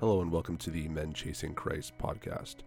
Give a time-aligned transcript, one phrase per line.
[0.00, 2.62] Hello, and welcome to the Men Chasing Christ podcast.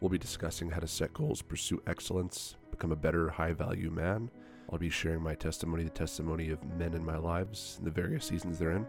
[0.00, 4.30] We'll be discussing how to set goals, pursue excellence, become a better, high value man.
[4.70, 8.26] I'll be sharing my testimony, the testimony of men in my lives in the various
[8.26, 8.86] seasons they're in.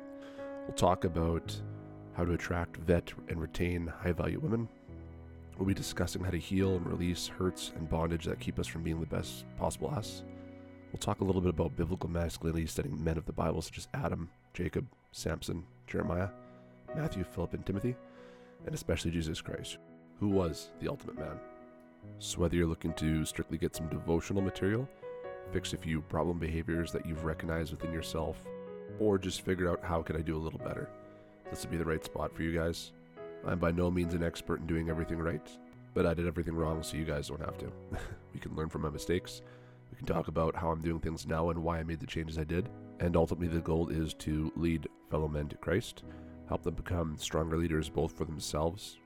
[0.68, 1.56] We'll talk about
[2.18, 4.68] how to attract, vet, and retain high value women.
[5.58, 8.84] We'll be discussing how to heal and release hurts and bondage that keep us from
[8.84, 10.22] being the best possible us.
[10.92, 13.88] We'll talk a little bit about biblical masculinity, studying men of the Bible such as
[13.94, 16.28] Adam, Jacob, Samson, Jeremiah,
[16.96, 17.96] Matthew, Philip, and Timothy,
[18.66, 19.78] and especially Jesus Christ,
[20.20, 21.40] who was the ultimate man.
[22.20, 24.88] So, whether you're looking to strictly get some devotional material,
[25.52, 28.38] fix a few problem behaviors that you've recognized within yourself,
[29.00, 30.90] or just figure out how can I do a little better,
[31.50, 32.92] this would be the right spot for you guys.
[33.46, 35.48] I'm by no means an expert in doing everything right,
[35.94, 37.72] but I did everything wrong so you guys don't have to.
[38.34, 39.42] we can learn from my mistakes.
[39.92, 42.38] We can talk about how I'm doing things now and why I made the changes
[42.40, 42.70] I did.
[43.00, 46.04] And ultimately, the goal is to lead fellow men to Christ,
[46.48, 48.98] help them become stronger leaders both for themselves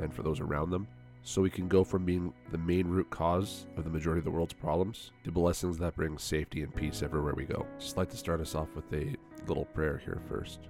[0.00, 0.86] and for those around them.
[1.22, 4.30] So we can go from being the main root cause of the majority of the
[4.30, 7.66] world's problems to blessings that bring safety and peace everywhere we go.
[7.78, 9.14] Just like to start us off with a
[9.46, 10.60] little prayer here first.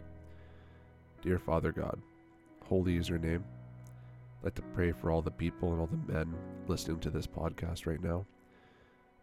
[1.22, 2.00] Dear Father God,
[2.64, 3.44] holy is your name.
[4.40, 6.34] I'd like to pray for all the people and all the men
[6.66, 8.24] listening to this podcast right now.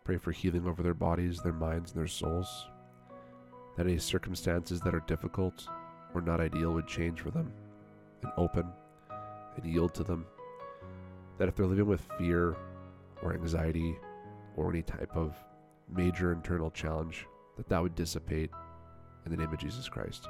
[0.04, 2.68] Pray for healing over their bodies, their minds, and their souls.
[3.76, 5.68] That any circumstances that are difficult
[6.16, 7.52] or not ideal would change for them
[8.24, 8.66] and open
[9.56, 10.26] and yield to them.
[11.38, 12.56] That if they're living with fear
[13.22, 13.98] or anxiety
[14.56, 15.36] or any type of
[15.94, 17.26] major internal challenge,
[17.58, 18.52] that that would dissipate
[19.26, 20.28] in the name of Jesus Christ.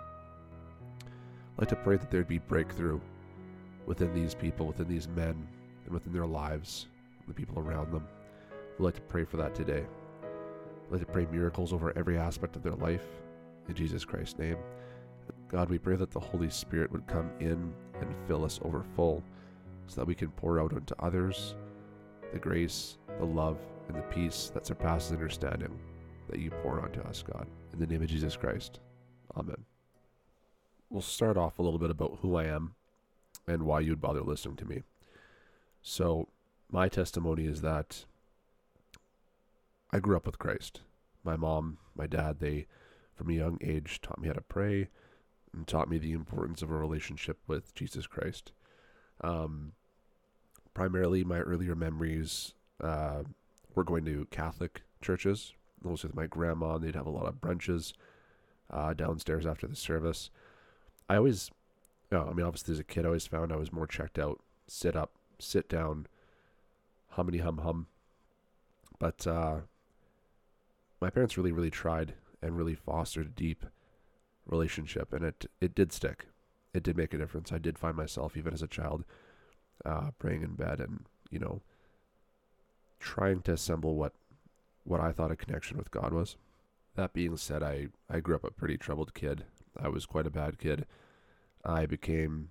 [1.03, 2.99] I'd like to pray that there'd be breakthrough
[3.85, 5.47] within these people, within these men,
[5.85, 6.87] and within their lives,
[7.27, 8.07] the people around them.
[8.77, 9.85] We'd like to pray for that today.
[10.23, 13.05] I'd like to pray miracles over every aspect of their life
[13.67, 14.57] in Jesus Christ's name.
[15.55, 19.23] God, we pray that the Holy Spirit would come in and fill us over full
[19.87, 21.55] so that we can pour out unto others
[22.33, 25.79] the grace, the love, and the peace that surpasses understanding
[26.29, 27.47] that you pour onto us, God.
[27.71, 28.81] In the name of Jesus Christ.
[29.37, 29.63] Amen.
[30.89, 32.75] We'll start off a little bit about who I am
[33.47, 34.83] and why you'd bother listening to me.
[35.81, 36.27] So,
[36.69, 38.03] my testimony is that
[39.89, 40.81] I grew up with Christ.
[41.23, 42.67] My mom, my dad, they,
[43.15, 44.89] from a young age, taught me how to pray
[45.55, 48.51] and taught me the importance of a relationship with Jesus Christ.
[49.21, 49.73] Um,
[50.73, 53.23] primarily, my earlier memories uh,
[53.73, 55.53] were going to Catholic churches.
[55.81, 57.93] Those with my grandma, and they'd have a lot of brunches
[58.71, 60.29] uh, downstairs after the service.
[61.09, 61.51] I always,
[62.11, 64.41] oh, I mean, obviously as a kid, I always found I was more checked out,
[64.67, 66.07] sit up, sit down,
[67.09, 67.87] hummity hum hum.
[68.97, 69.57] But uh,
[70.99, 73.65] my parents really, really tried and really fostered a deep
[74.47, 76.27] relationship, and it it did stick.
[76.73, 77.51] It did make a difference.
[77.51, 79.05] I did find myself, even as a child,
[79.85, 81.61] uh, praying in bed and you know
[82.99, 84.13] trying to assemble what
[84.83, 86.37] what I thought a connection with God was.
[86.95, 89.45] That being said, I I grew up a pretty troubled kid.
[89.77, 90.85] I was quite a bad kid.
[91.63, 92.49] I became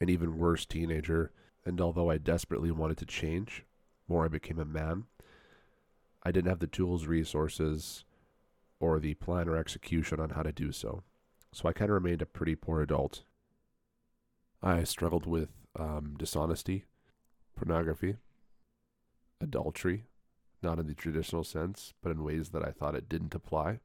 [0.00, 1.32] an even worse teenager,
[1.66, 3.64] and although I desperately wanted to change,
[4.06, 5.04] more I became a man.
[6.22, 8.04] I didn't have the tools, resources,
[8.80, 11.02] or the plan or execution on how to do so.
[11.52, 13.22] So I kind of remained a pretty poor adult.
[14.62, 16.84] I struggled with um, dishonesty,
[17.56, 18.16] pornography,
[19.40, 20.04] adultery,
[20.62, 23.80] not in the traditional sense, but in ways that I thought it didn't apply,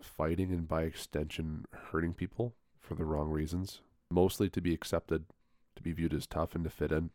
[0.00, 5.26] fighting and by extension hurting people for the wrong reasons, mostly to be accepted,
[5.76, 7.10] to be viewed as tough and to fit in.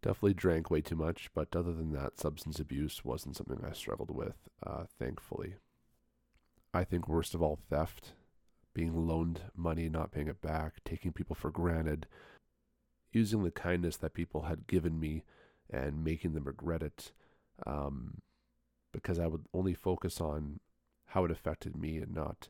[0.00, 4.12] Definitely drank way too much, but other than that, substance abuse wasn't something I struggled
[4.12, 5.56] with, uh, thankfully.
[6.72, 8.12] I think worst of all, theft,
[8.78, 12.06] being loaned money, not paying it back, taking people for granted,
[13.10, 15.24] using the kindness that people had given me
[15.68, 17.10] and making them regret it
[17.66, 18.18] um,
[18.92, 20.60] because I would only focus on
[21.06, 22.46] how it affected me and not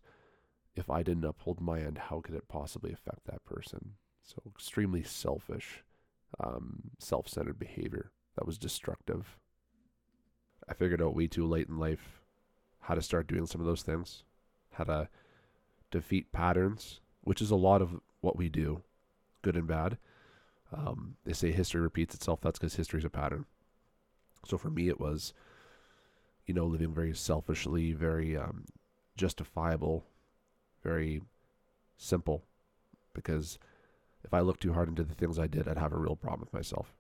[0.77, 3.95] if I didn't uphold my end, how could it possibly affect that person?
[4.23, 5.83] So, extremely selfish,
[6.39, 9.39] um, self centered behavior that was destructive.
[10.69, 12.21] I figured out way too late in life
[12.81, 14.25] how to start doing some of those things,
[14.75, 15.09] how to
[15.91, 18.83] defeat patterns, which is a lot of what we do,
[19.43, 19.99] good and bad.
[20.73, 22.41] Um, they say history repeats itself.
[22.41, 23.47] That's because history is a pattern.
[24.47, 25.33] So for me, it was,
[26.47, 28.65] you know, living very selfishly, very um,
[29.17, 30.05] justifiable,
[30.83, 31.23] very
[31.97, 32.45] simple.
[33.15, 33.59] Because
[34.25, 36.41] if I looked too hard into the things I did, I'd have a real problem
[36.41, 36.93] with myself.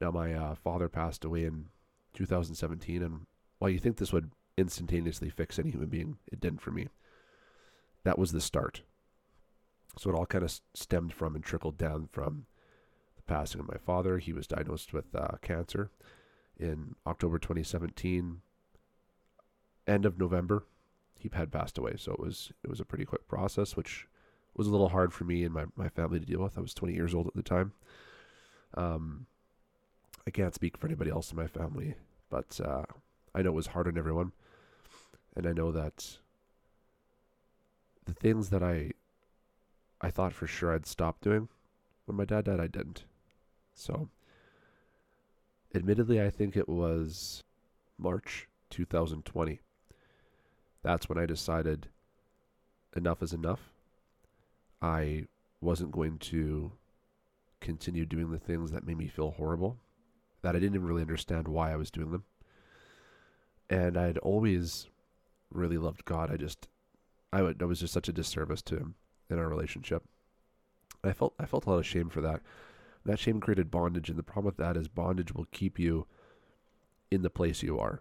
[0.00, 1.66] Now, my uh, father passed away in
[2.14, 3.26] 2017, and
[3.58, 6.88] while you think this would instantaneously fix any human being, it didn't for me.
[8.04, 8.82] That was the start.
[9.98, 12.46] So it all kind of stemmed from and trickled down from
[13.16, 14.18] the passing of my father.
[14.18, 15.90] He was diagnosed with uh, cancer
[16.58, 18.40] in October 2017.
[19.86, 20.64] End of November,
[21.18, 21.94] he had passed away.
[21.96, 24.06] So it was it was a pretty quick process, which
[24.54, 26.58] was a little hard for me and my, my family to deal with.
[26.58, 27.72] I was 20 years old at the time.
[28.74, 29.26] Um,
[30.26, 31.94] I can't speak for anybody else in my family,
[32.28, 32.82] but uh,
[33.34, 34.32] I know it was hard on everyone.
[35.34, 36.18] And I know that
[38.08, 38.92] the things that I
[40.00, 41.48] I thought for sure I'd stop doing
[42.06, 43.04] when my dad died, I didn't.
[43.74, 44.08] So,
[45.74, 47.44] admittedly, I think it was
[47.98, 49.60] March 2020.
[50.82, 51.88] That's when I decided
[52.96, 53.72] enough is enough.
[54.80, 55.26] I
[55.60, 56.72] wasn't going to
[57.60, 59.76] continue doing the things that made me feel horrible,
[60.42, 62.24] that I didn't even really understand why I was doing them.
[63.68, 64.86] And I'd always
[65.52, 66.30] really loved God.
[66.32, 66.68] I just,
[67.32, 68.94] I, would, was just such a disservice to Him
[69.30, 70.02] in our relationship.
[71.04, 72.40] I felt, I felt a lot of shame for that.
[73.04, 76.06] That shame created bondage, and the problem with that is bondage will keep you
[77.10, 78.00] in the place you are.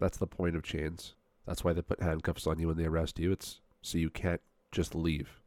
[0.00, 1.14] That's the point of chains.
[1.46, 3.32] That's why they put handcuffs on you when they arrest you.
[3.32, 4.40] It's so you can't
[4.72, 5.40] just leave.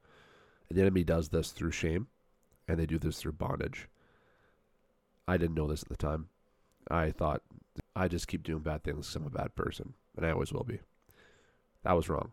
[0.69, 2.07] And the enemy does this through shame,
[2.67, 3.87] and they do this through bondage.
[5.27, 6.27] I didn't know this at the time.
[6.89, 7.43] I thought
[7.95, 10.63] I just keep doing bad things because I'm a bad person, and I always will
[10.63, 10.79] be.
[11.83, 12.31] That was wrong.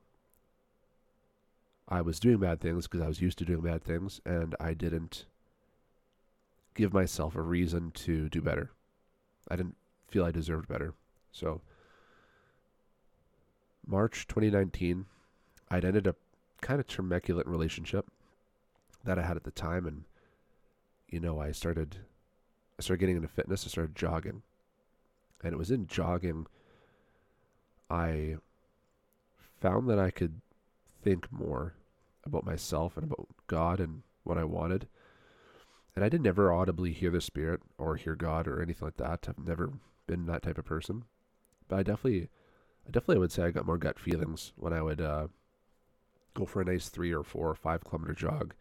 [1.89, 4.75] I was doing bad things because I was used to doing bad things, and I
[4.75, 5.25] didn't
[6.75, 8.71] give myself a reason to do better.
[9.51, 9.77] I didn't
[10.07, 10.95] feel I deserved better.
[11.33, 11.63] So,
[13.87, 15.07] March 2019,
[15.71, 16.15] I'd ended a
[16.61, 18.07] kind of tumultuous relationship
[19.05, 20.05] that I had at the time, and
[21.09, 21.97] you know, I started,
[22.79, 23.65] I started getting into fitness.
[23.65, 24.43] I started jogging,
[25.43, 26.47] and it was in jogging
[27.91, 28.37] I
[29.61, 30.41] found that I could
[31.03, 31.75] think more
[32.29, 34.89] about myself and about God and what I wanted.
[35.95, 39.29] And I didn't ever audibly hear the Spirit or hear God or anything like that.
[39.29, 39.73] I've never
[40.07, 41.05] been that type of person.
[41.67, 42.29] But I definitely,
[42.87, 45.29] I definitely would say I got more gut feelings when I would uh,
[46.35, 48.55] go for a nice three or four or five kilometer jog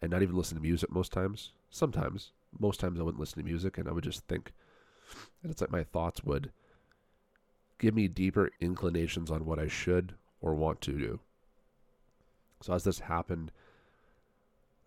[0.00, 1.52] and not even listen to music most times.
[1.70, 2.32] Sometimes.
[2.58, 4.52] Most times I wouldn't listen to music and I would just think.
[5.42, 6.50] And it's like my thoughts would
[7.78, 11.20] give me deeper inclinations on what I should or want to do.
[12.62, 13.50] So as this happened,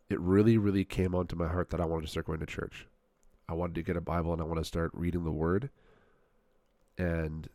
[0.10, 2.88] it really, really came onto my heart that I wanted to start going to church.
[3.50, 5.70] I wanted to get a Bible and I want to start reading the Word,
[6.98, 7.48] and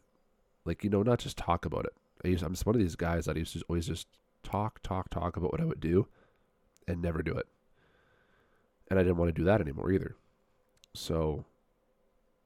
[0.64, 1.94] like you know, not just talk about it.
[2.24, 4.06] I used, I'm just one of these guys that used to always just
[4.42, 6.06] talk, talk, talk about what I would do,
[6.86, 7.46] and never do it.
[8.88, 10.16] And I didn't want to do that anymore either.
[10.94, 11.44] So,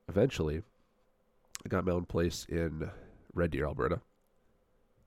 [0.09, 0.63] eventually,
[1.65, 2.91] I got my own place in
[3.33, 4.01] Red Deer, Alberta,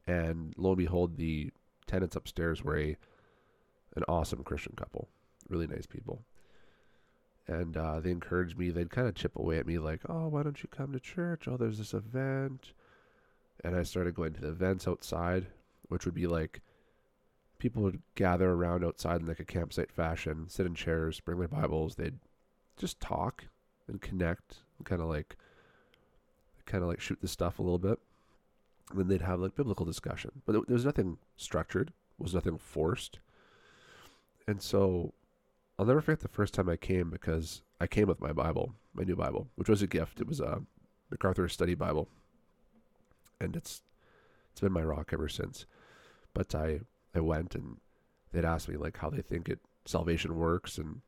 [0.06, 1.52] and lo and behold, the
[1.88, 2.98] tenants upstairs were a
[3.95, 5.07] an awesome Christian couple,
[5.50, 6.22] really nice people.
[7.48, 8.69] And uh, they encouraged me.
[8.69, 11.48] They'd kind of chip away at me, like, "Oh, why don't you come to church?
[11.48, 12.74] Oh, there's this event."
[13.63, 15.48] And I started going to the events outside,
[15.88, 16.62] which would be like
[17.57, 21.48] people would gather around outside in like a campsite fashion, sit in chairs, bring their
[21.48, 21.95] Bibles.
[21.95, 22.19] They'd
[22.75, 23.45] just talk
[23.88, 25.38] and connect, and kind of like,
[26.66, 28.00] kind of like shoot the stuff a little bit
[28.92, 30.31] and then they'd have like biblical discussion.
[30.45, 33.19] But there was nothing structured, was nothing forced.
[34.48, 35.13] And so
[35.78, 39.04] I'll never forget the first time I came because I came with my Bible, my
[39.04, 40.21] new Bible, which was a gift.
[40.21, 40.61] It was a
[41.11, 42.07] MacArthur Study Bible,
[43.40, 43.83] and it's
[44.52, 45.66] it's been my rock ever since.
[46.33, 46.81] But I
[47.14, 47.78] I went and
[48.31, 51.02] they'd asked me like how they think it salvation works and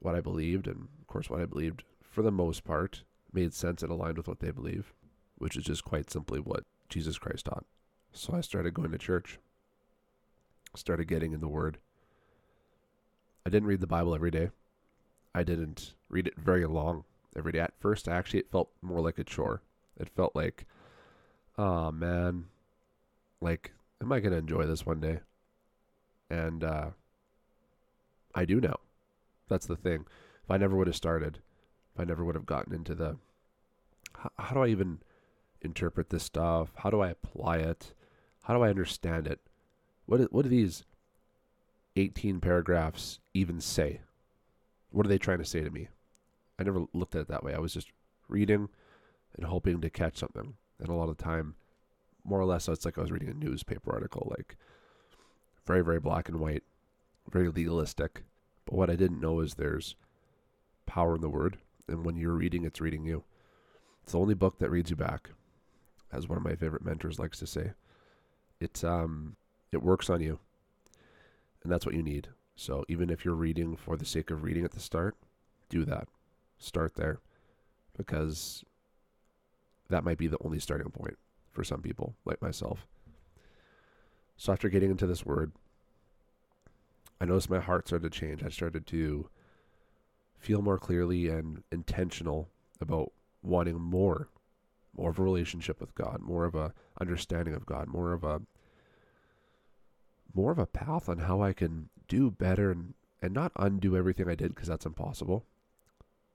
[0.00, 3.82] what I believed, and of course what I believed for the most part made sense
[3.82, 4.92] and aligned with what they believe,
[5.36, 7.64] which is just quite simply what Jesus Christ taught.
[8.12, 9.38] So I started going to church,
[10.74, 11.78] started getting in the Word.
[13.46, 14.50] I didn't read the Bible every day.
[15.34, 17.04] I didn't read it very long
[17.36, 17.60] every day.
[17.60, 19.62] At first, actually, it felt more like a chore.
[19.98, 20.66] It felt like,
[21.56, 22.46] oh man,
[23.40, 25.20] like, am I going to enjoy this one day?
[26.30, 26.90] And uh,
[28.34, 28.76] I do now.
[29.48, 30.06] That's the thing.
[30.44, 31.38] If I never would have started,
[31.94, 33.16] if I never would have gotten into the,
[34.14, 35.00] how, how do I even
[35.62, 36.72] interpret this stuff?
[36.76, 37.94] How do I apply it?
[38.44, 39.40] How do I understand it?
[40.06, 40.84] What what do these
[41.96, 44.00] 18 paragraphs even say?
[44.90, 45.88] What are they trying to say to me?
[46.58, 47.54] I never looked at it that way.
[47.54, 47.92] I was just
[48.28, 48.68] reading
[49.36, 50.54] and hoping to catch something.
[50.78, 51.56] And a lot of the time,
[52.24, 54.56] more or less, it's like I was reading a newspaper article, like
[55.66, 56.62] very, very black and white,
[57.30, 58.22] very legalistic.
[58.64, 59.96] But what I didn't know is there's
[60.86, 61.58] power in the word.
[61.88, 63.24] And when you're reading, it's reading you.
[64.02, 65.30] It's the only book that reads you back
[66.12, 67.72] as one of my favorite mentors likes to say.
[68.60, 69.36] It um
[69.72, 70.38] it works on you.
[71.62, 72.28] And that's what you need.
[72.56, 75.16] So even if you're reading for the sake of reading at the start,
[75.68, 76.08] do that.
[76.58, 77.20] Start there
[77.96, 78.64] because
[79.88, 81.16] that might be the only starting point
[81.52, 82.86] for some people, like myself.
[84.36, 85.52] So after getting into this word,
[87.20, 88.44] I noticed my heart started to change.
[88.44, 89.28] I started to
[90.38, 92.48] feel more clearly and intentional
[92.80, 93.12] about
[93.42, 94.28] wanting more,
[94.96, 98.42] more of a relationship with God, more of a understanding of God, more of a
[100.34, 104.28] more of a path on how I can do better and, and not undo everything
[104.28, 105.44] I did because that's impossible,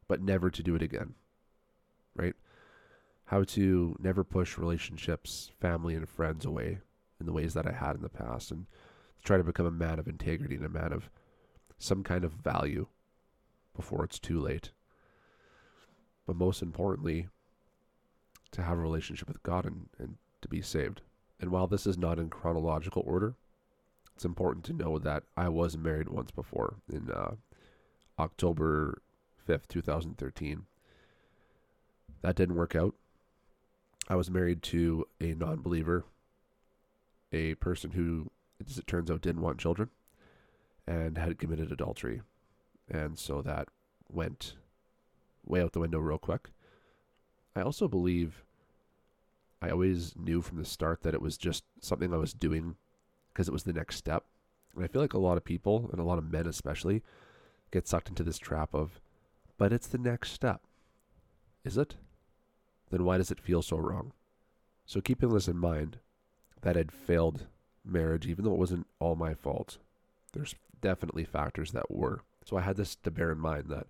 [0.07, 1.13] but never to do it again.
[2.15, 2.35] Right?
[3.25, 6.79] How to never push relationships, family, and friends away
[7.19, 8.65] in the ways that I had in the past and
[9.23, 11.09] try to become a man of integrity and a man of
[11.77, 12.87] some kind of value
[13.75, 14.71] before it's too late.
[16.25, 17.27] But most importantly,
[18.53, 21.01] to have a relationship with God and, and to be saved.
[21.39, 23.35] And while this is not in chronological order,
[24.15, 27.35] it's important to know that I was married once before in uh,
[28.17, 29.01] October
[29.47, 30.65] 5th, 2013.
[32.21, 32.95] That didn't work out.
[34.07, 36.05] I was married to a non believer,
[37.31, 38.29] a person who,
[38.65, 39.89] as it turns out, didn't want children
[40.87, 42.21] and had committed adultery.
[42.89, 43.69] And so that
[44.11, 44.53] went
[45.45, 46.49] way out the window real quick.
[47.55, 48.43] I also believe
[49.61, 52.75] I always knew from the start that it was just something I was doing
[53.31, 54.25] because it was the next step.
[54.75, 57.03] And I feel like a lot of people, and a lot of men especially,
[57.71, 58.99] get sucked into this trap of,
[59.57, 60.61] but it's the next step.
[61.63, 61.95] Is it?
[62.89, 64.11] Then why does it feel so wrong?
[64.85, 65.97] So keeping this in mind,
[66.61, 67.45] that I'd failed
[67.85, 69.77] marriage, even though it wasn't all my fault,
[70.33, 72.21] there's definitely factors that were.
[72.45, 73.87] So I had this to bear in mind that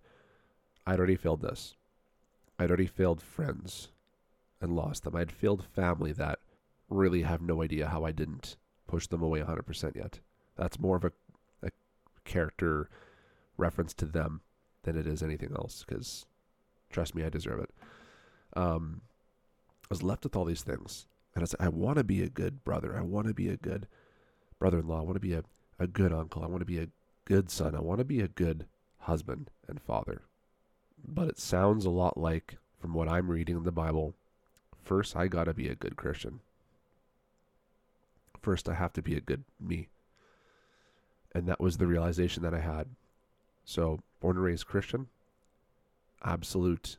[0.86, 1.76] I'd already failed this.
[2.60, 3.90] I'd already failed friends
[4.62, 5.16] and lost them.
[5.16, 6.40] I'd failed family that
[6.90, 8.56] really have no idea how I didn't
[8.88, 10.20] push them away 100% yet.
[10.56, 11.12] That's more of a,
[11.64, 11.70] a
[12.24, 12.90] character
[13.58, 14.42] reference to them
[14.84, 16.26] than it is anything else because
[16.90, 17.70] trust me, I deserve it.
[18.56, 19.02] Um,
[19.84, 21.08] I was left with all these things.
[21.36, 22.96] And I said, I want to be a good brother.
[22.96, 23.88] I want to be a good
[24.60, 25.00] brother in law.
[25.00, 25.44] I want to be a,
[25.80, 26.44] a good uncle.
[26.44, 26.90] I want to be a
[27.26, 27.76] good son.
[27.76, 28.68] I want to be a good
[29.00, 30.22] husband and father.
[31.06, 34.14] But it sounds a lot like, from what I'm reading in the Bible,
[34.84, 36.40] first I got to be a good Christian.
[38.42, 39.88] First, I have to be a good me.
[41.34, 42.88] And that was the realization that I had.
[43.64, 45.08] So, born and raised Christian,
[46.24, 46.98] absolute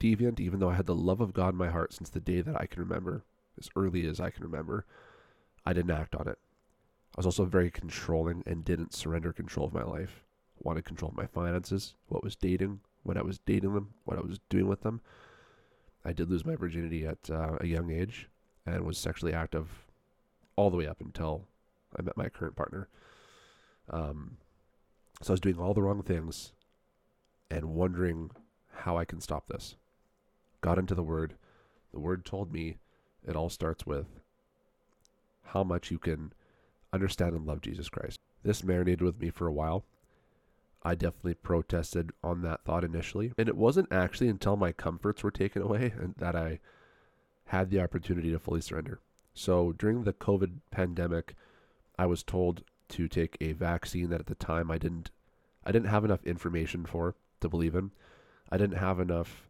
[0.00, 2.40] deviant, even though I had the love of God in my heart since the day
[2.40, 3.24] that I can remember,
[3.58, 4.86] as early as I can remember,
[5.64, 6.38] I didn't act on it.
[7.14, 10.22] I was also very controlling and didn't surrender control of my life.
[10.66, 14.20] Wanted to control my finances, what was dating, when I was dating them, what I
[14.20, 15.00] was doing with them.
[16.04, 18.28] I did lose my virginity at uh, a young age
[18.66, 19.68] and was sexually active
[20.56, 21.44] all the way up until
[21.96, 22.88] I met my current partner.
[23.90, 24.38] Um,
[25.22, 26.50] so I was doing all the wrong things
[27.48, 28.32] and wondering
[28.72, 29.76] how I can stop this.
[30.62, 31.34] Got into the Word.
[31.92, 32.78] The Word told me
[33.24, 34.06] it all starts with
[35.44, 36.32] how much you can
[36.92, 38.18] understand and love Jesus Christ.
[38.42, 39.84] This marinated with me for a while.
[40.86, 43.32] I definitely protested on that thought initially.
[43.36, 46.60] And it wasn't actually until my comforts were taken away and that I
[47.46, 49.00] had the opportunity to fully surrender.
[49.34, 51.34] So during the COVID pandemic,
[51.98, 55.10] I was told to take a vaccine that at the time I didn't
[55.64, 57.90] I didn't have enough information for to believe in.
[58.52, 59.48] I didn't have enough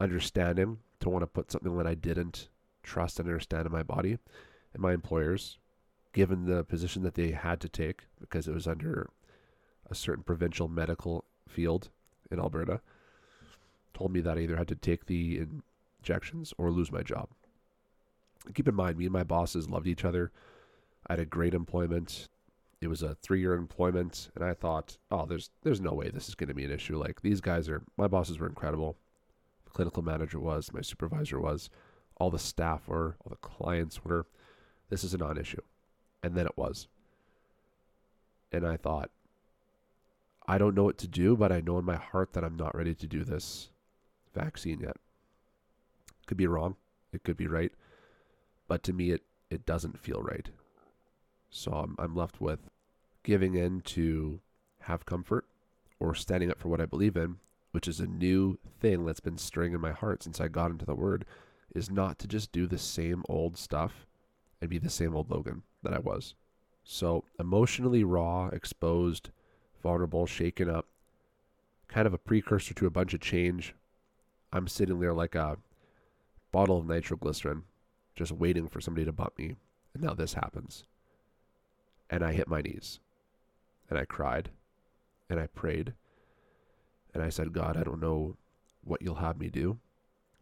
[0.00, 2.48] understanding to want to put something that I didn't
[2.82, 4.18] trust and understand in my body.
[4.74, 5.58] And my employers,
[6.12, 9.10] given the position that they had to take because it was under
[9.90, 11.90] a certain provincial medical field
[12.30, 12.80] in Alberta,
[13.94, 15.46] told me that I either had to take the
[16.00, 17.28] injections or lose my job
[18.54, 20.30] keep in mind, me and my bosses loved each other.
[21.06, 22.28] I had a great employment.
[22.80, 26.34] It was a three-year employment, and I thought, oh, there's there's no way this is
[26.34, 26.98] going to be an issue.
[26.98, 28.96] Like these guys are, my bosses were incredible.
[29.64, 31.70] The clinical manager was, my supervisor was,
[32.18, 34.26] all the staff were, all the clients were.
[34.88, 35.62] This is a non-issue,
[36.22, 36.86] and then it was.
[38.52, 39.10] And I thought,
[40.48, 42.76] I don't know what to do, but I know in my heart that I'm not
[42.76, 43.70] ready to do this
[44.34, 44.96] vaccine yet.
[46.26, 46.76] Could be wrong.
[47.12, 47.72] It could be right
[48.68, 50.50] but to me it it doesn't feel right.
[51.50, 52.68] So I'm I'm left with
[53.22, 54.40] giving in to
[54.82, 55.46] have comfort
[55.98, 57.36] or standing up for what I believe in,
[57.72, 60.84] which is a new thing that's been stirring in my heart since I got into
[60.84, 61.24] the word,
[61.74, 64.06] is not to just do the same old stuff
[64.60, 66.34] and be the same old Logan that I was.
[66.84, 69.30] So emotionally raw, exposed,
[69.86, 70.84] vulnerable, shaken up,
[71.86, 73.72] kind of a precursor to a bunch of change.
[74.52, 75.58] I'm sitting there like a
[76.50, 77.62] bottle of nitroglycerin
[78.16, 79.54] just waiting for somebody to bump me.
[79.94, 80.86] And now this happens.
[82.10, 82.98] And I hit my knees
[83.88, 84.50] and I cried
[85.30, 85.92] and I prayed
[87.14, 88.36] and I said, God, I don't know
[88.82, 89.78] what you'll have me do,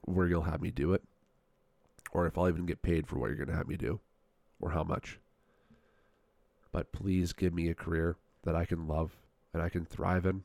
[0.06, 1.02] where you'll have me do it,
[2.12, 4.00] or if I'll even get paid for what you're going to have me do,
[4.58, 5.18] or how much.
[6.72, 9.18] But please give me a career that I can love
[9.54, 10.42] and I can thrive in.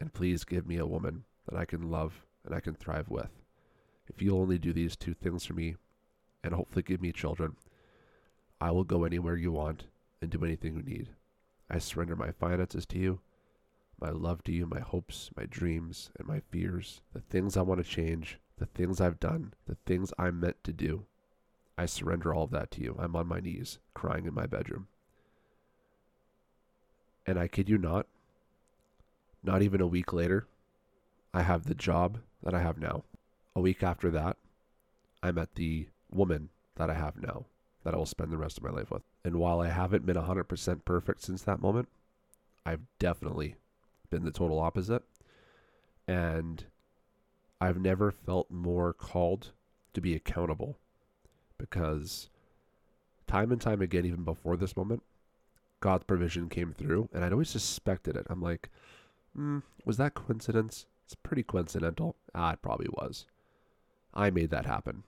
[0.00, 3.28] And please give me a woman that I can love and I can thrive with.
[4.08, 5.76] If you'll only do these two things for me
[6.42, 7.56] and hopefully give me children,
[8.60, 9.84] I will go anywhere you want
[10.22, 11.10] and do anything you need.
[11.68, 13.20] I surrender my finances to you,
[14.00, 17.84] my love to you, my hopes, my dreams, and my fears, the things I want
[17.84, 21.04] to change, the things I've done, the things I'm meant to do.
[21.76, 22.96] I surrender all of that to you.
[22.98, 24.88] I'm on my knees, crying in my bedroom.
[27.26, 28.06] And I kid you not,
[29.42, 30.46] not even a week later,
[31.32, 33.04] I have the job that I have now.
[33.54, 34.36] A week after that,
[35.22, 37.44] I met the woman that I have now
[37.84, 39.02] that I will spend the rest of my life with.
[39.24, 41.88] And while I haven't been 100% perfect since that moment,
[42.66, 43.56] I've definitely
[44.10, 45.02] been the total opposite.
[46.06, 46.64] And
[47.60, 49.52] I've never felt more called
[49.94, 50.76] to be accountable
[51.58, 52.28] because
[53.26, 55.02] time and time again, even before this moment,
[55.80, 57.08] God's provision came through.
[57.12, 58.26] And I'd always suspected it.
[58.28, 58.68] I'm like,
[59.38, 60.86] mm, was that coincidence?
[61.04, 62.16] It's pretty coincidental.
[62.34, 63.26] Ah, it probably was.
[64.14, 65.04] I made that happen.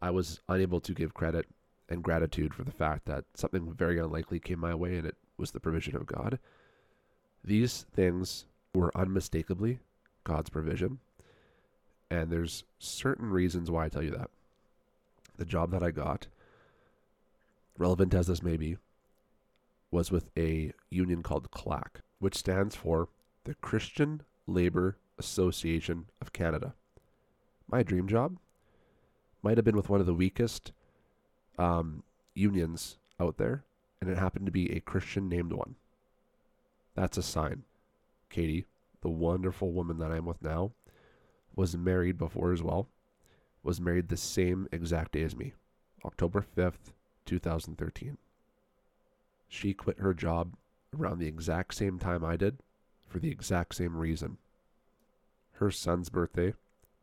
[0.00, 1.46] I was unable to give credit
[1.88, 5.52] and gratitude for the fact that something very unlikely came my way and it was
[5.52, 6.38] the provision of God.
[7.44, 9.78] These things were unmistakably
[10.24, 10.98] God's provision.
[12.10, 14.30] And there's certain reasons why I tell you that.
[15.36, 16.26] The job that I got,
[17.78, 18.76] relevant as this may be,
[19.90, 23.08] was with a union called CLAC, which stands for
[23.46, 26.74] the Christian Labor Association of Canada.
[27.70, 28.38] My dream job
[29.40, 30.72] might have been with one of the weakest
[31.56, 32.02] um,
[32.34, 33.62] unions out there,
[34.00, 35.76] and it happened to be a Christian named one.
[36.96, 37.62] That's a sign.
[38.30, 38.66] Katie,
[39.00, 40.72] the wonderful woman that I'm with now,
[41.54, 42.88] was married before as well,
[43.62, 45.52] was married the same exact day as me,
[46.04, 46.92] October 5th,
[47.26, 48.18] 2013.
[49.46, 50.56] She quit her job
[50.98, 52.58] around the exact same time I did
[53.16, 54.36] for the exact same reason.
[55.52, 56.52] Her son's birthday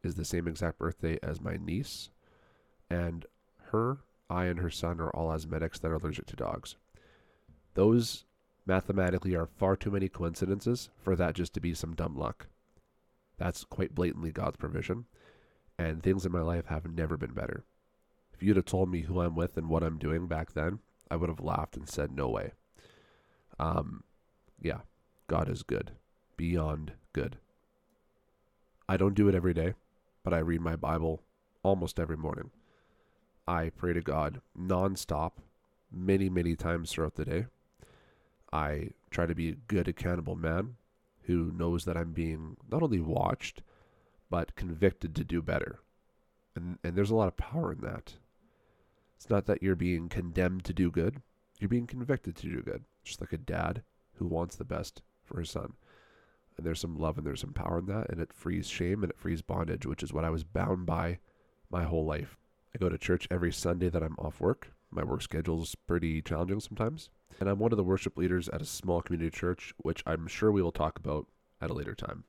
[0.03, 2.11] is the same exact birthday as my niece,
[2.87, 3.25] and
[3.71, 3.97] her
[4.29, 6.75] I and her son are all asthmatics that are allergic to dogs.
[7.73, 8.25] Those
[8.63, 12.45] mathematically are far too many coincidences for that just to be some dumb luck.
[13.39, 15.05] That's quite blatantly God's provision,
[15.79, 17.63] and things in my life have never been better.
[18.35, 20.77] If you'd have told me who I'm with and what I'm doing back then,
[21.09, 22.51] I would have laughed and said, no way.
[23.57, 24.03] Um,
[24.61, 24.81] yeah,
[25.25, 25.93] God is good,
[26.37, 27.37] beyond good.
[28.87, 29.73] I don't do it every day,
[30.23, 31.21] but I read my Bible
[31.63, 32.51] almost every morning.
[33.47, 35.33] I pray to God nonstop,
[35.91, 37.45] many, many times throughout the day.
[38.51, 40.75] I try to be a good, accountable man
[41.23, 43.61] who knows that I'm being not only watched,
[44.29, 45.79] but convicted to do better.
[46.55, 48.13] And, and there's a lot of power in that.
[49.15, 51.21] It's not that you're being condemned to do good,
[51.59, 53.83] you're being convicted to do good, just like a dad
[54.15, 55.73] who wants the best for his son.
[56.57, 59.11] And there's some love and there's some power in that, and it frees shame and
[59.11, 61.19] it frees bondage, which is what I was bound by
[61.69, 62.37] my whole life.
[62.73, 64.73] I go to church every Sunday that I'm off work.
[64.91, 67.09] My work schedule is pretty challenging sometimes.
[67.39, 70.51] And I'm one of the worship leaders at a small community church, which I'm sure
[70.51, 71.27] we will talk about
[71.59, 72.25] at a later time.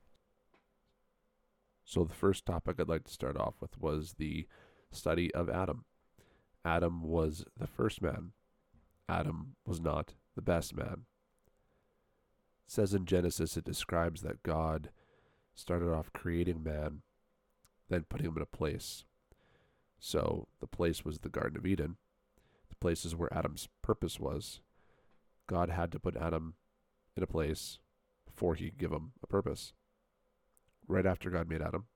[1.84, 4.46] So, the first topic I'd like to start off with was the
[4.90, 5.84] study of Adam.
[6.64, 8.32] Adam was the first man,
[9.08, 11.02] Adam was not the best man.
[12.66, 14.90] It says in Genesis, it describes that God
[15.54, 17.02] started off creating man,
[17.88, 19.04] then putting him in a place
[20.04, 21.96] so the place was the Garden of Eden.
[22.68, 24.60] The place is where Adam's purpose was.
[25.46, 26.56] God had to put Adam
[27.16, 27.78] in a place
[28.26, 29.72] before he could give him a purpose.
[30.86, 31.86] Right after God made Adam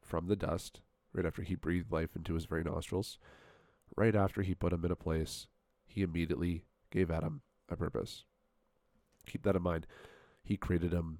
[0.00, 0.80] from the dust,
[1.12, 3.18] right after he breathed life into his very nostrils,
[3.96, 5.48] right after he put him in a place,
[5.88, 6.62] he immediately
[6.92, 8.22] gave Adam a purpose.
[9.26, 9.88] Keep that in mind.
[10.46, 11.18] He created him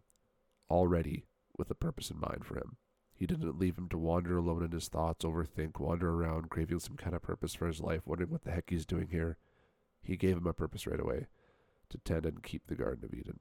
[0.70, 1.24] already
[1.58, 2.76] with a purpose in mind for him.
[3.12, 6.96] He didn't leave him to wander alone in his thoughts, overthink, wander around, craving some
[6.96, 9.36] kind of purpose for his life, wondering what the heck he's doing here.
[10.00, 11.26] He gave him a purpose right away
[11.88, 13.40] to tend and keep the Garden of Eden.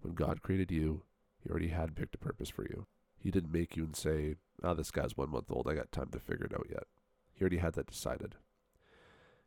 [0.00, 1.02] When God created you,
[1.42, 2.86] He already had picked a purpose for you.
[3.18, 5.90] He didn't make you and say, ah, oh, this guy's one month old, I got
[5.90, 6.84] time to figure it out yet.
[7.32, 8.36] He already had that decided.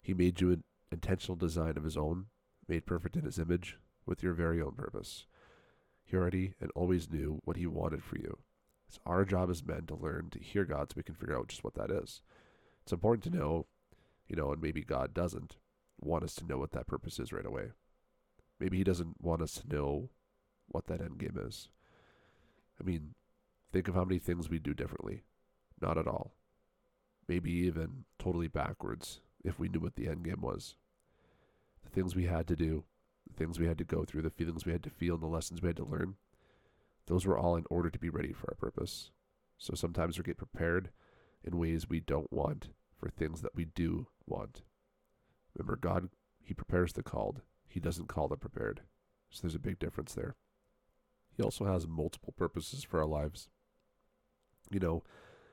[0.02, 2.26] He made you an intentional design of His own,
[2.68, 5.26] made perfect in His image, with your very own purpose.
[6.04, 8.40] He already and always knew what He wanted for you.
[8.88, 11.48] It's our job as men to learn to hear God so we can figure out
[11.48, 12.22] just what that is.
[12.84, 13.66] It's important to know,
[14.28, 15.58] you know, and maybe God doesn't,
[16.00, 17.70] want us to know what that purpose is right away.
[18.60, 20.10] Maybe He doesn't want us to know
[20.68, 21.70] what that end game is.
[22.80, 23.16] I mean,
[23.72, 25.24] think of how many things we do differently.
[25.82, 26.34] Not at all.
[27.28, 30.76] Maybe even totally backwards if we knew what the end game was.
[31.84, 32.84] The things we had to do,
[33.28, 35.28] the things we had to go through, the feelings we had to feel, and the
[35.28, 36.16] lessons we had to learn,
[37.08, 39.12] those were all in order to be ready for our purpose.
[39.58, 40.90] So sometimes we get prepared
[41.44, 44.62] in ways we don't want for things that we do want.
[45.56, 46.10] Remember, God,
[46.42, 48.82] He prepares the called, He doesn't call the prepared.
[49.30, 50.36] So there's a big difference there.
[51.36, 53.50] He also has multiple purposes for our lives.
[54.70, 55.04] You know,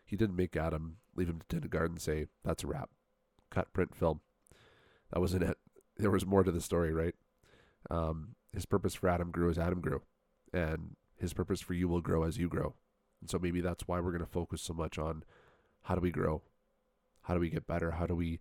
[0.05, 2.91] He didn't make Adam, leave him to tend a garden, say, that's a wrap.
[3.51, 4.21] Cut, print, film.
[5.13, 5.59] That wasn't it.
[5.97, 7.15] There was more to the story, right?
[7.91, 10.03] Um, his purpose for Adam grew as Adam grew,
[10.53, 12.75] and his purpose for you will grow as you grow.
[13.21, 15.25] And so maybe that's why we're going to focus so much on
[15.83, 16.43] how do we grow?
[17.23, 17.93] How do we get better?
[17.93, 18.41] How do we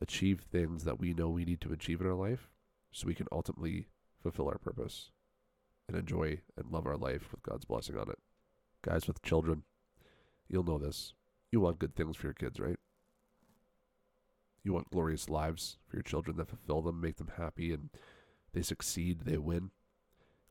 [0.00, 2.50] achieve things that we know we need to achieve in our life
[2.92, 3.88] so we can ultimately
[4.22, 5.10] fulfill our purpose
[5.88, 8.18] and enjoy and love our life with God's blessing on it?
[8.82, 9.62] Guys with children,
[10.48, 11.14] you'll know this.
[11.50, 12.78] You want good things for your kids, right?
[14.62, 17.88] You want glorious lives for your children that fulfill them, make them happy, and
[18.52, 19.70] they succeed, they win.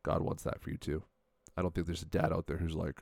[0.03, 1.03] God wants that for you too.
[1.57, 3.01] I don't think there's a dad out there who's like,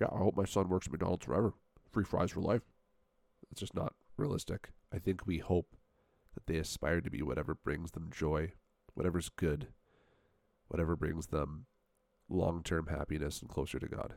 [0.00, 1.54] yeah, I hope my son works at McDonald's forever.
[1.90, 2.62] Free fries for life.
[3.50, 4.70] It's just not realistic.
[4.92, 5.76] I think we hope
[6.34, 8.52] that they aspire to be whatever brings them joy,
[8.94, 9.68] whatever's good,
[10.68, 11.66] whatever brings them
[12.28, 14.14] long term happiness and closer to God.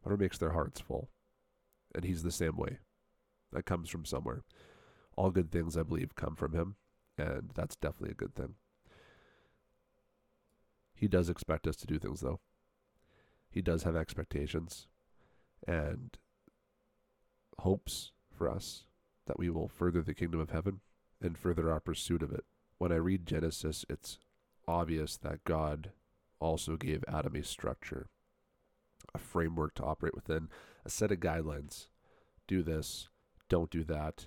[0.00, 1.10] Whatever makes their hearts full.
[1.94, 2.78] And He's the same way.
[3.52, 4.42] That comes from somewhere.
[5.16, 6.76] All good things, I believe, come from Him,
[7.18, 8.54] and that's definitely a good thing.
[10.94, 12.40] He does expect us to do things, though.
[13.50, 14.86] He does have expectations
[15.66, 16.16] and
[17.58, 18.84] hopes for us
[19.26, 20.80] that we will further the kingdom of heaven
[21.20, 22.44] and further our pursuit of it.
[22.78, 24.18] When I read Genesis, it's
[24.66, 25.90] obvious that God
[26.40, 28.08] also gave Adam a structure,
[29.14, 30.48] a framework to operate within,
[30.84, 31.88] a set of guidelines.
[32.48, 33.08] Do this,
[33.48, 34.26] don't do that.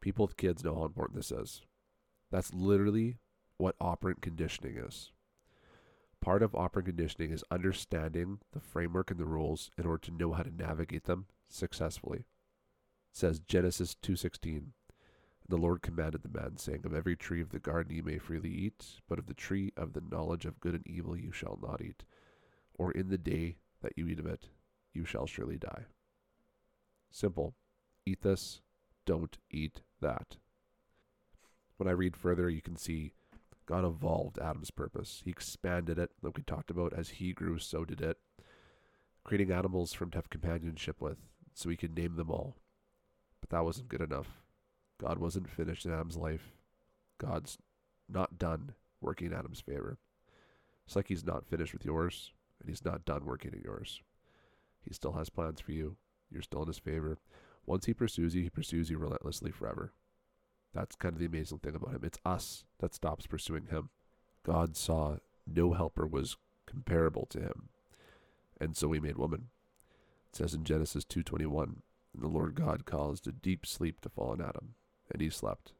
[0.00, 1.62] People with kids know how important this is.
[2.36, 3.16] That's literally
[3.56, 5.10] what operant conditioning is.
[6.20, 10.34] Part of operant conditioning is understanding the framework and the rules in order to know
[10.34, 12.18] how to navigate them successfully.
[12.18, 14.74] It says Genesis 2:16,
[15.48, 18.50] "The Lord commanded the man, saying, Of every tree of the garden you may freely
[18.50, 21.80] eat, but of the tree of the knowledge of good and evil you shall not
[21.80, 22.04] eat,
[22.74, 24.50] or in the day that you eat of it,
[24.92, 25.86] you shall surely die."
[27.10, 27.54] Simple.
[28.04, 28.60] Eat this,
[29.06, 30.36] don't eat that.
[31.76, 33.12] When I read further, you can see
[33.66, 35.22] God evolved Adam's purpose.
[35.24, 36.92] He expanded it, like we talked about.
[36.92, 38.18] As he grew, so did it.
[39.24, 41.18] Creating animals for him to have companionship with,
[41.52, 42.56] so he could name them all.
[43.40, 44.28] But that wasn't good enough.
[45.00, 46.52] God wasn't finished in Adam's life.
[47.18, 47.58] God's
[48.08, 49.98] not done working in Adam's favor.
[50.86, 54.00] It's like he's not finished with yours, and he's not done working in yours.
[54.82, 55.96] He still has plans for you.
[56.30, 57.18] You're still in his favor.
[57.66, 59.92] Once he pursues you, he pursues you relentlessly forever.
[60.72, 62.04] That's kind of the amazing thing about him.
[62.04, 63.90] It's us that stops pursuing him.
[64.42, 67.68] God saw no helper was comparable to him,
[68.60, 69.48] and so he made woman.
[70.28, 74.30] It says in Genesis 2:21, "And the Lord God caused a deep sleep to fall
[74.30, 74.74] on Adam,
[75.10, 75.72] and he slept.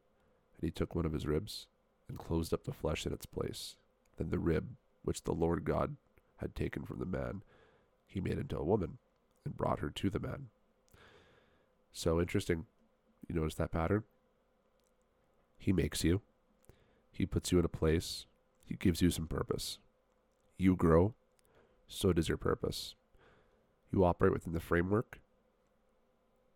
[0.53, 1.67] And he took one of his ribs
[2.07, 3.75] and closed up the flesh in its place.
[4.15, 5.97] Then the rib which the Lord God
[6.37, 7.43] had taken from the man,
[8.05, 8.97] he made into a woman
[9.45, 10.49] and brought her to the man."
[11.91, 12.65] So interesting.
[13.27, 14.05] You notice that pattern?
[15.57, 16.21] He makes you.
[17.11, 18.25] He puts you in a place.
[18.63, 19.79] He gives you some purpose.
[20.57, 21.13] You grow,
[21.87, 22.95] so does your purpose.
[23.91, 25.19] You operate within the framework.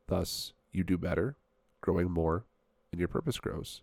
[0.07, 1.37] Thus, you do better,
[1.79, 2.45] growing more,
[2.91, 3.81] and your purpose grows.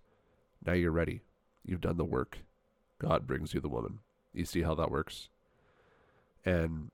[0.65, 1.23] Now you're ready.
[1.65, 2.39] You've done the work.
[2.99, 4.01] God brings you the woman.
[4.33, 5.29] You see how that works?
[6.45, 6.91] And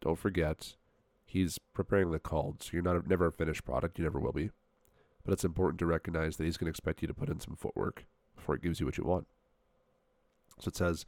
[0.00, 0.76] don't forget,
[1.24, 3.98] He's preparing the called, so you're not never a finished product.
[3.98, 4.50] You never will be
[5.24, 7.56] but it's important to recognize that he's going to expect you to put in some
[7.56, 8.04] footwork
[8.36, 9.26] before he gives you what you want.
[10.60, 11.04] So it says,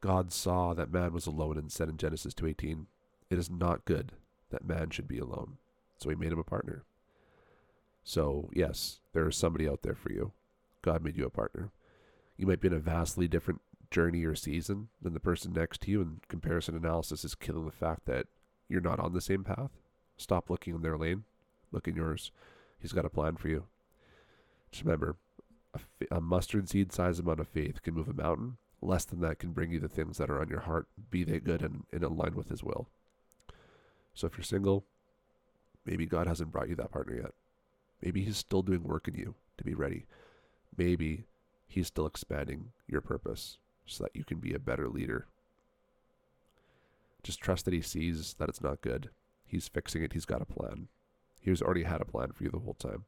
[0.00, 2.86] God saw that man was alone and said in Genesis 2:18,
[3.28, 4.12] "It is not good
[4.50, 5.58] that man should be alone."
[5.98, 6.84] So he made him a partner.
[8.02, 10.32] So, yes, there is somebody out there for you.
[10.82, 11.70] God made you a partner.
[12.36, 15.90] You might be in a vastly different journey or season than the person next to
[15.90, 18.26] you, and comparison analysis is killing the fact that
[18.68, 19.72] you're not on the same path.
[20.16, 21.24] Stop looking in their lane,
[21.72, 22.32] look in yours.
[22.80, 23.64] He's got a plan for you.
[24.70, 25.16] Just remember,
[26.10, 28.56] a, mustard seed size amount of faith can move a mountain.
[28.82, 31.38] Less than that can bring you the things that are on your heart, be they
[31.38, 32.88] good and, and line with His will.
[34.14, 34.84] So if you're single,
[35.84, 37.32] maybe God hasn't brought you that partner yet.
[38.02, 40.06] Maybe He's still doing work in you to be ready.
[40.76, 41.24] maybe
[41.66, 45.26] he's still expanding your purpose so that you can be a better leader.
[47.22, 49.10] Just trust that he sees that it's not good.
[49.46, 50.12] He's fixing it.
[50.12, 50.88] He's got a plan.
[51.40, 53.04] He's already had a plan for you the whole time.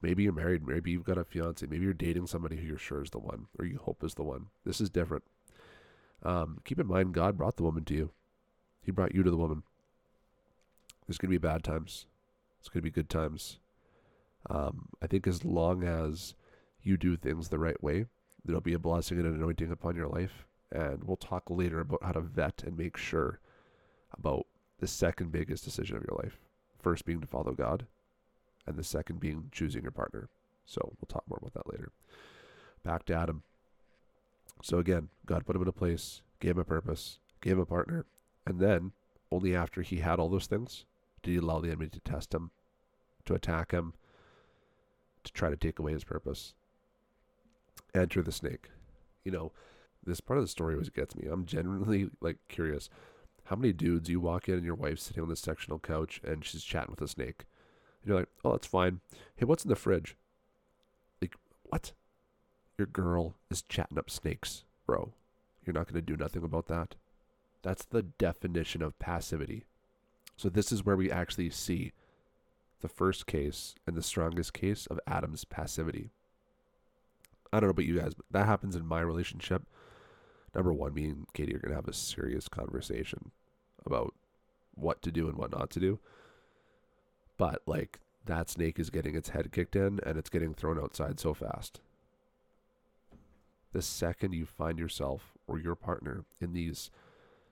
[0.00, 0.66] Maybe you're married.
[0.66, 1.66] Maybe you've got a fiance.
[1.66, 4.22] Maybe you're dating somebody who you're sure is the one or you hope is the
[4.22, 4.46] one.
[4.64, 5.24] This is different.
[6.22, 8.10] Um, keep in mind, God brought the woman to you.
[8.82, 9.64] He brought you to the woman.
[11.06, 12.06] There's going to be bad times.
[12.60, 13.58] It's going to be good times.
[14.48, 16.34] Um, I think as long as
[16.82, 18.06] you do things the right way,
[18.44, 20.46] there'll be a blessing and an anointing upon your life.
[20.70, 23.40] And we'll talk later about how to vet and make sure
[24.16, 24.46] about
[24.80, 26.38] the second biggest decision of your life.
[26.88, 27.84] First being to follow God,
[28.66, 30.30] and the second being choosing your partner.
[30.64, 31.92] So we'll talk more about that later.
[32.82, 33.42] Back to Adam.
[34.62, 37.66] So again, God put him in a place, gave him a purpose, gave him a
[37.66, 38.06] partner,
[38.46, 38.92] and then
[39.30, 40.86] only after he had all those things
[41.22, 42.52] did he allow the enemy to test him,
[43.26, 43.92] to attack him,
[45.24, 46.54] to try to take away his purpose.
[47.94, 48.70] Enter the snake.
[49.26, 49.52] You know,
[50.02, 51.28] this part of the story always gets me.
[51.30, 52.88] I'm genuinely like curious.
[53.48, 56.44] How many dudes you walk in and your wife's sitting on the sectional couch and
[56.44, 57.46] she's chatting with a snake?
[58.02, 59.00] And you're like, oh, that's fine.
[59.36, 60.16] Hey, what's in the fridge?
[61.22, 61.92] Like, what?
[62.76, 65.12] Your girl is chatting up snakes, bro.
[65.64, 66.94] You're not going to do nothing about that.
[67.62, 69.64] That's the definition of passivity.
[70.36, 71.92] So, this is where we actually see
[72.80, 76.10] the first case and the strongest case of Adam's passivity.
[77.50, 79.62] I don't know about you guys, but that happens in my relationship.
[80.58, 83.30] Number one, me and Katie are going to have a serious conversation
[83.86, 84.12] about
[84.74, 86.00] what to do and what not to do.
[87.36, 91.20] But, like, that snake is getting its head kicked in and it's getting thrown outside
[91.20, 91.78] so fast.
[93.72, 96.90] The second you find yourself or your partner in these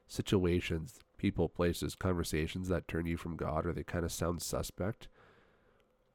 [0.08, 5.06] situations, people, places, conversations that turn you from God or they kind of sound suspect,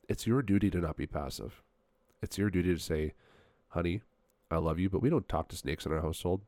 [0.10, 1.63] it's your duty to not be passive.
[2.21, 3.13] It's your duty to say,
[3.69, 4.01] honey,
[4.51, 6.41] I love you, but we don't talk to snakes in our household.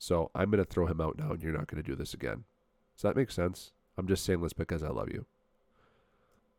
[0.00, 2.14] So I'm going to throw him out now and you're not going to do this
[2.14, 2.44] again.
[2.96, 3.70] Does that make sense?
[3.98, 5.26] I'm just saying this because I love you.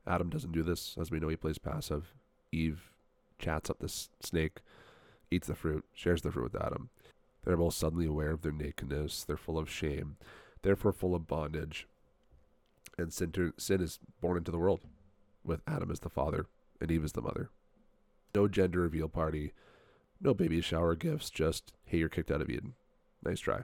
[0.05, 0.95] Adam doesn't do this.
[1.01, 2.13] As we know, he plays passive.
[2.51, 2.91] Eve
[3.39, 4.59] chats up this snake,
[5.31, 6.89] eats the fruit, shares the fruit with Adam.
[7.43, 9.23] They're both suddenly aware of their nakedness.
[9.23, 10.17] They're full of shame,
[10.61, 11.87] therefore full of bondage.
[12.99, 14.81] And sin, sin is born into the world
[15.43, 16.45] with Adam as the father
[16.79, 17.49] and Eve as the mother.
[18.35, 19.53] No gender reveal party,
[20.19, 22.75] no baby shower gifts, just, hey, you're kicked out of Eden.
[23.23, 23.61] Nice try.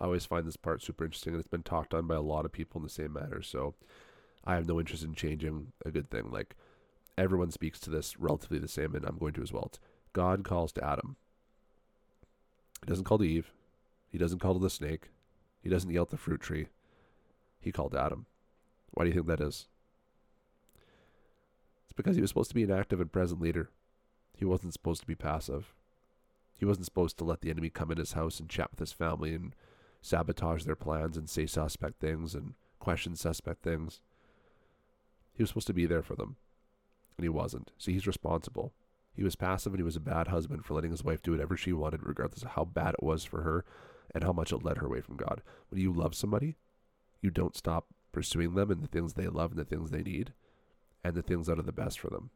[0.00, 2.44] I always find this part super interesting, and it's been talked on by a lot
[2.44, 3.40] of people in the same manner.
[3.42, 3.74] So
[4.44, 6.30] I have no interest in changing a good thing.
[6.30, 6.56] Like
[7.16, 9.66] everyone speaks to this relatively the same, and I'm going to as well.
[9.66, 9.78] It's
[10.12, 11.16] God calls to Adam.
[12.84, 13.52] He doesn't call to Eve.
[14.10, 15.08] He doesn't call to the snake.
[15.62, 16.66] He doesn't yell at the fruit tree.
[17.60, 18.26] He called to Adam.
[18.90, 19.68] Why do you think that is?
[21.84, 23.70] It's because he was supposed to be an active and present leader.
[24.36, 25.72] He wasn't supposed to be passive.
[26.62, 28.92] He wasn't supposed to let the enemy come in his house and chat with his
[28.92, 29.52] family and
[30.00, 34.00] sabotage their plans and say suspect things and question suspect things.
[35.34, 36.36] He was supposed to be there for them,
[37.18, 37.72] and he wasn't.
[37.78, 38.72] So he's responsible.
[39.12, 41.56] He was passive and he was a bad husband for letting his wife do whatever
[41.56, 43.64] she wanted, regardless of how bad it was for her
[44.14, 45.42] and how much it led her away from God.
[45.68, 46.54] When you love somebody,
[47.20, 50.32] you don't stop pursuing them and the things they love and the things they need
[51.02, 52.30] and the things that are the best for them.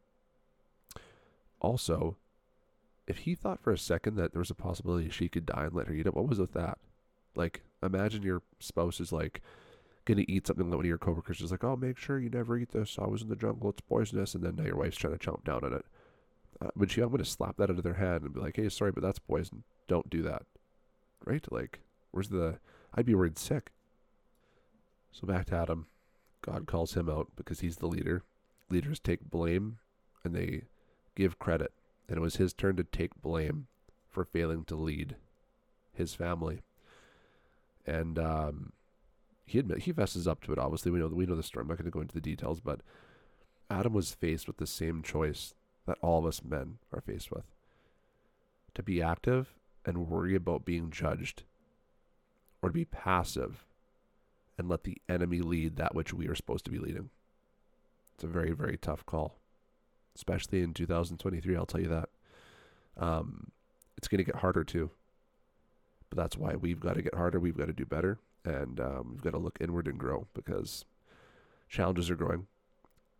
[1.61, 2.17] Also,
[3.07, 5.73] if he thought for a second that there was a possibility she could die and
[5.73, 6.77] let her eat it, what was with that?
[7.35, 9.41] Like, imagine your spouse is like,
[10.07, 12.57] gonna eat something that one of your coworkers is like, "Oh, make sure you never
[12.57, 12.97] eat this.
[12.97, 13.69] I was in the jungle.
[13.69, 15.85] It's poisonous." And then now your wife's trying to chomp down on it.
[16.61, 18.69] Uh, but she, I'm gonna slap that out of their hand and be like, "Hey,
[18.69, 19.63] sorry, but that's poison.
[19.87, 20.43] Don't do that."
[21.25, 21.45] Right?
[21.51, 22.59] Like, where's the?
[22.93, 23.71] I'd be worried sick.
[25.11, 25.87] So back to Adam.
[26.41, 28.23] God calls him out because he's the leader.
[28.69, 29.79] Leaders take blame
[30.23, 30.63] and they
[31.15, 31.73] give credit.
[32.07, 33.67] And it was his turn to take blame
[34.09, 35.15] for failing to lead
[35.93, 36.61] his family.
[37.85, 38.73] And um,
[39.45, 40.59] he admit he fesses up to it.
[40.59, 41.63] Obviously, we know we know the story.
[41.63, 42.81] I'm not going to go into the details, but
[43.69, 45.53] Adam was faced with the same choice
[45.85, 47.45] that all of us men are faced with:
[48.73, 49.53] to be active
[49.85, 51.43] and worry about being judged,
[52.61, 53.65] or to be passive
[54.57, 57.09] and let the enemy lead that which we are supposed to be leading.
[58.15, 59.37] It's a very very tough call,
[60.17, 61.55] especially in 2023.
[61.55, 62.09] I'll tell you that.
[62.97, 63.51] Um,
[63.97, 64.89] it's going to get harder too.
[66.09, 67.39] But that's why we've got to get harder.
[67.39, 70.85] We've got to do better and um, we've got to look inward and grow because
[71.69, 72.47] challenges are growing.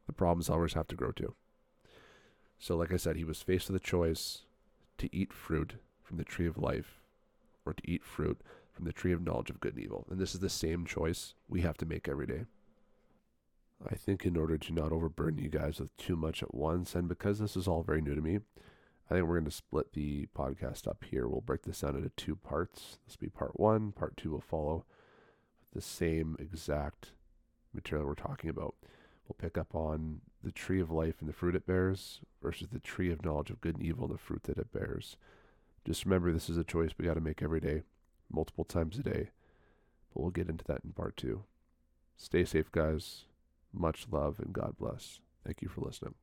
[0.07, 1.35] The problem solvers have to grow too.
[2.59, 4.43] So, like I said, he was faced with a choice
[4.97, 7.01] to eat fruit from the tree of life
[7.65, 8.39] or to eat fruit
[8.73, 10.07] from the tree of knowledge of good and evil.
[10.09, 12.45] And this is the same choice we have to make every day.
[13.85, 17.07] I think in order to not overburden you guys with too much at once, and
[17.07, 18.39] because this is all very new to me,
[19.09, 21.27] I think we're going to split the podcast up here.
[21.27, 22.97] We'll break this down into two parts.
[23.05, 23.91] This will be part one.
[23.91, 24.85] Part two will follow
[25.73, 27.11] the same exact
[27.73, 28.75] material we're talking about.
[29.27, 32.79] We'll pick up on the tree of life and the fruit it bears versus the
[32.79, 35.17] tree of knowledge of good and evil and the fruit that it bears.
[35.85, 37.83] Just remember, this is a choice we got to make every day,
[38.31, 39.29] multiple times a day.
[40.13, 41.43] But we'll get into that in part two.
[42.17, 43.26] Stay safe, guys.
[43.77, 45.19] Much love and God bless.
[45.45, 46.15] Thank you for listening.